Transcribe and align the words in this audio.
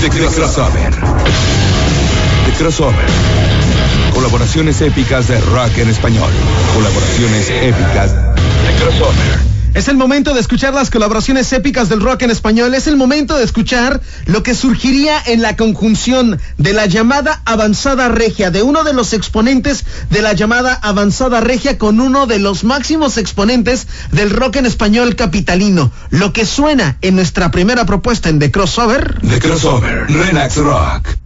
The 0.00 0.10
Crossover. 0.10 0.90
The 2.44 2.52
Crossover. 2.52 3.06
Colaboraciones 4.12 4.80
épicas 4.82 5.26
de 5.28 5.40
rock 5.40 5.78
en 5.78 5.88
español. 5.88 6.30
Colaboraciones 6.74 7.50
épicas 7.50 8.12
de 8.12 8.74
Crossover. 8.78 9.55
Es 9.76 9.88
el 9.88 9.98
momento 9.98 10.32
de 10.32 10.40
escuchar 10.40 10.72
las 10.72 10.88
colaboraciones 10.88 11.52
épicas 11.52 11.90
del 11.90 12.00
rock 12.00 12.22
en 12.22 12.30
español. 12.30 12.74
Es 12.74 12.86
el 12.86 12.96
momento 12.96 13.36
de 13.36 13.44
escuchar 13.44 14.00
lo 14.24 14.42
que 14.42 14.54
surgiría 14.54 15.22
en 15.26 15.42
la 15.42 15.54
conjunción 15.54 16.40
de 16.56 16.72
la 16.72 16.86
llamada 16.86 17.42
avanzada 17.44 18.08
regia, 18.08 18.50
de 18.50 18.62
uno 18.62 18.84
de 18.84 18.94
los 18.94 19.12
exponentes 19.12 19.84
de 20.08 20.22
la 20.22 20.32
llamada 20.32 20.72
avanzada 20.72 21.42
regia 21.42 21.76
con 21.76 22.00
uno 22.00 22.26
de 22.26 22.38
los 22.38 22.64
máximos 22.64 23.18
exponentes 23.18 23.86
del 24.12 24.30
rock 24.30 24.56
en 24.56 24.64
español 24.64 25.14
capitalino. 25.14 25.92
Lo 26.08 26.32
que 26.32 26.46
suena 26.46 26.96
en 27.02 27.14
nuestra 27.14 27.50
primera 27.50 27.84
propuesta 27.84 28.30
en 28.30 28.38
The 28.38 28.50
Crossover. 28.50 29.18
The 29.28 29.40
Crossover. 29.40 30.06
Relax 30.08 30.56
Rock. 30.56 31.25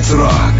Relax 0.00 0.14
Rock. 0.14 0.54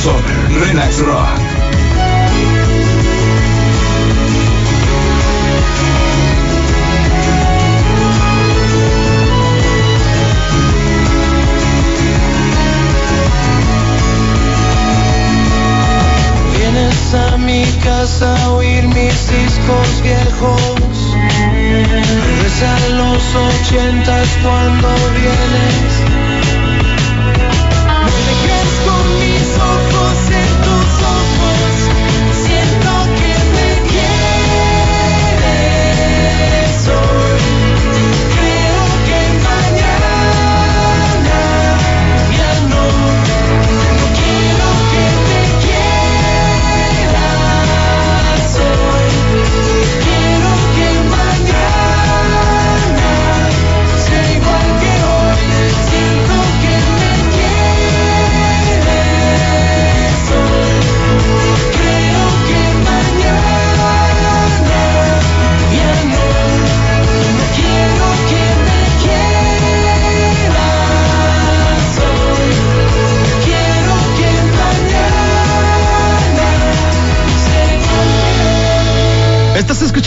Crossover. 0.00 0.60
Relax 0.60 1.00
Rock. 1.00 1.40
A 17.12 17.36
mi 17.36 17.64
casa 17.82 18.36
a 18.44 18.50
oír 18.52 18.86
mis 18.86 19.28
discos 19.28 20.02
viejos. 20.02 21.16
Ves 22.40 22.62
a 22.62 22.88
los 22.90 23.34
ochentas 23.34 24.28
cuando 24.42 24.88
vienes. 25.18 26.59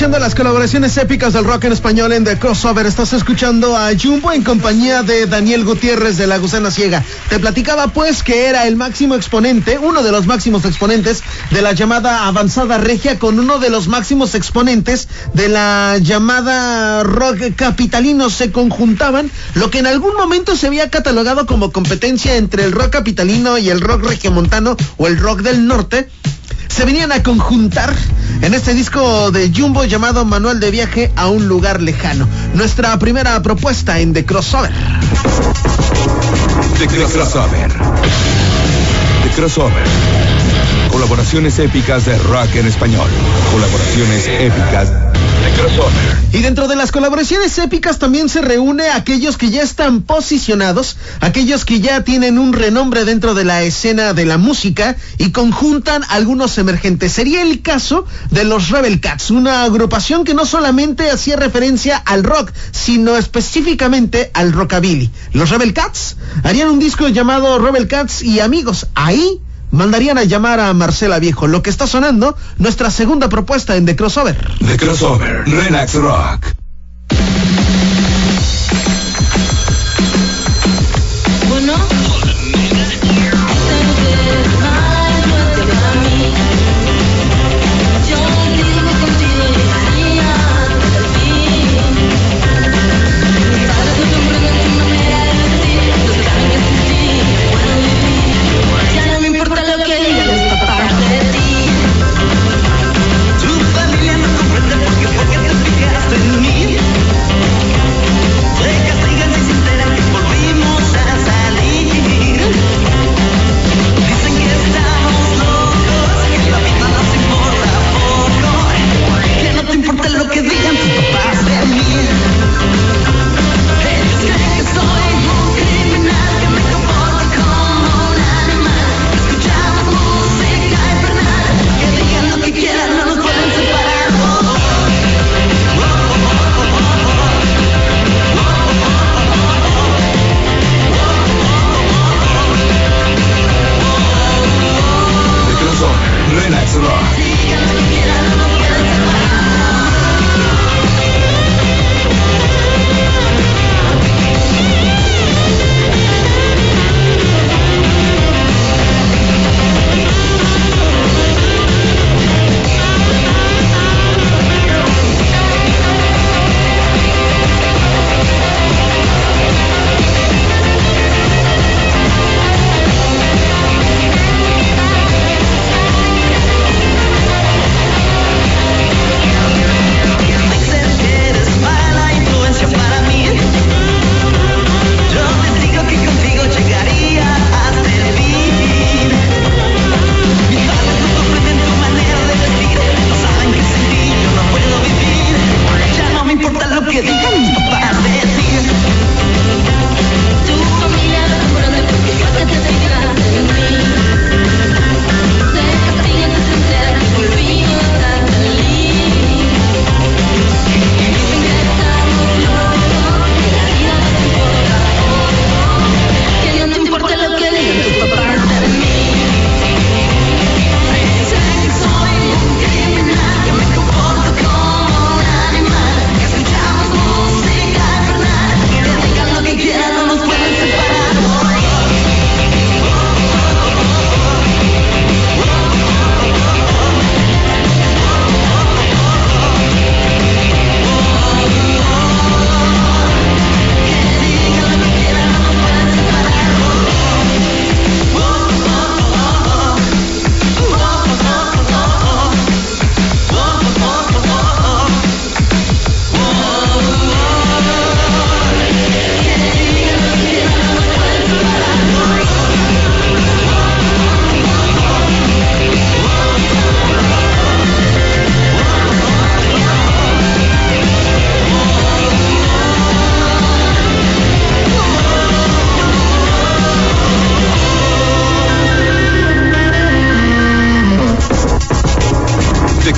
Escuchando 0.03 0.19
las 0.19 0.35
colaboraciones 0.35 0.97
épicas 0.97 1.31
del 1.31 1.45
rock 1.45 1.63
en 1.63 1.71
español 1.71 2.11
en 2.11 2.25
The 2.25 2.37
Crossover. 2.37 2.85
Estás 2.85 3.13
escuchando 3.13 3.77
a 3.77 3.89
Jumbo 3.97 4.33
en 4.33 4.43
compañía 4.43 5.01
de 5.01 5.27
Daniel 5.27 5.63
Gutiérrez 5.63 6.17
de 6.17 6.27
La 6.27 6.39
Gusana 6.39 6.71
Ciega. 6.71 7.01
Te 7.29 7.39
platicaba 7.39 7.87
pues 7.87 8.21
que 8.21 8.47
era 8.47 8.67
el 8.67 8.75
máximo 8.75 9.15
exponente, 9.15 9.77
uno 9.77 10.03
de 10.03 10.11
los 10.11 10.25
máximos 10.27 10.65
exponentes 10.65 11.23
de 11.51 11.61
la 11.61 11.71
llamada 11.71 12.27
avanzada 12.27 12.79
regia 12.79 13.17
con 13.17 13.39
uno 13.39 13.59
de 13.59 13.69
los 13.69 13.87
máximos 13.87 14.35
exponentes 14.35 15.07
de 15.35 15.47
la 15.47 15.97
llamada 16.01 17.03
rock 17.03 17.55
capitalino. 17.55 18.29
Se 18.29 18.51
conjuntaban 18.51 19.31
lo 19.53 19.71
que 19.71 19.79
en 19.79 19.87
algún 19.87 20.17
momento 20.17 20.57
se 20.57 20.67
había 20.67 20.89
catalogado 20.89 21.45
como 21.45 21.71
competencia 21.71 22.35
entre 22.35 22.65
el 22.65 22.73
rock 22.73 22.89
capitalino 22.89 23.57
y 23.57 23.69
el 23.69 23.79
rock 23.79 24.03
regiomontano 24.03 24.75
o 24.97 25.07
el 25.07 25.17
rock 25.17 25.43
del 25.43 25.65
norte 25.65 26.09
se 26.73 26.85
venían 26.85 27.11
a 27.11 27.21
conjuntar 27.21 27.93
en 28.41 28.53
este 28.55 28.73
disco 28.73 29.29
de 29.29 29.51
Jumbo 29.55 29.85
llamado 29.85 30.25
Manual 30.25 30.59
de 30.59 30.71
Viaje 30.71 31.11
a 31.15 31.27
un 31.27 31.47
lugar 31.47 31.81
lejano. 31.81 32.27
Nuestra 32.55 32.97
primera 32.97 33.39
propuesta 33.43 33.99
en 33.99 34.11
The 34.13 34.25
Crossover. 34.25 34.71
The 36.79 36.87
Crossover. 36.87 37.71
The 39.23 39.29
Crossover. 39.35 39.83
Colaboraciones 40.91 41.59
épicas 41.59 42.05
de 42.05 42.17
rock 42.17 42.55
en 42.55 42.65
español. 42.65 43.09
Colaboraciones 43.51 44.27
épicas 44.27 45.12
y 46.31 46.39
dentro 46.39 46.67
de 46.67 46.75
las 46.75 46.91
colaboraciones 46.91 47.57
épicas 47.59 47.99
también 47.99 48.27
se 48.27 48.41
reúne 48.41 48.89
aquellos 48.89 49.37
que 49.37 49.51
ya 49.51 49.61
están 49.61 50.01
posicionados, 50.01 50.97
aquellos 51.21 51.63
que 51.63 51.79
ya 51.79 52.03
tienen 52.03 52.39
un 52.39 52.53
renombre 52.53 53.05
dentro 53.05 53.35
de 53.35 53.45
la 53.45 53.61
escena 53.61 54.13
de 54.13 54.25
la 54.25 54.37
música 54.37 54.95
y 55.19 55.31
conjuntan 55.31 56.03
algunos 56.09 56.57
emergentes. 56.57 57.11
Sería 57.11 57.43
el 57.43 57.61
caso 57.61 58.05
de 58.31 58.45
los 58.45 58.69
Rebel 58.69 58.99
Cats, 58.99 59.29
una 59.29 59.63
agrupación 59.63 60.23
que 60.23 60.33
no 60.33 60.45
solamente 60.45 61.11
hacía 61.11 61.35
referencia 61.35 61.97
al 61.97 62.23
rock, 62.23 62.51
sino 62.71 63.15
específicamente 63.15 64.31
al 64.33 64.53
rockabilly. 64.53 65.11
Los 65.33 65.51
Rebel 65.51 65.73
Cats 65.73 66.17
harían 66.43 66.69
un 66.69 66.79
disco 66.79 67.07
llamado 67.09 67.59
Rebel 67.59 67.87
Cats 67.87 68.23
y 68.23 68.39
amigos. 68.39 68.87
Ahí 68.95 69.39
mandarían 69.73 70.17
a 70.17 70.23
llamar 70.23 70.59
a 70.59 70.73
Marcela 70.73 71.19
Viejo, 71.19 71.47
lo 71.47 71.61
que 71.61 71.69
está 71.69 71.87
sonando 71.87 72.37
nuestra 72.57 72.89
segunda 72.91 73.27
propuesta 73.27 73.75
en 73.75 73.85
The 73.85 73.95
Crossover. 73.95 74.37
The 74.65 74.77
Crossover, 74.77 75.43
Relax 75.45 75.95
Rock. 75.95 76.62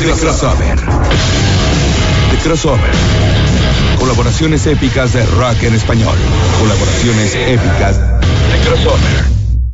de 0.05 0.13
crossover. 0.13 0.75
De 2.31 2.38
crossover. 2.43 2.91
Colaboraciones 3.97 4.67
épicas 4.67 5.13
de 5.13 5.25
rock 5.25 5.63
en 5.63 5.74
español. 5.74 6.17
Colaboraciones 6.59 7.33
épicas 7.33 8.00
de 8.00 8.57
crossover. 8.67 9.34